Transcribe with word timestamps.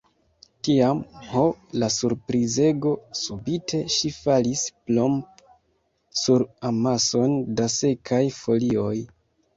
Tiam, 0.67 1.01
ho, 1.33 1.41
la 1.83 1.89
surprizego!, 1.95 2.93
subite 3.19 3.83
ŝi 3.97 4.11
falis 4.15 4.63
plomp! 4.89 5.45
sur 6.23 6.47
amason 6.71 7.39
da 7.61 7.71
sekaj 7.79 8.25
folioj. 8.43 8.95